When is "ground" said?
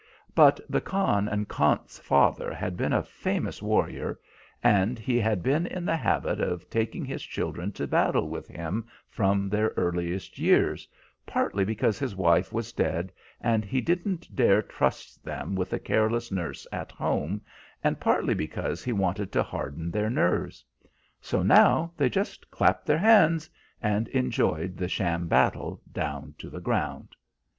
26.59-27.09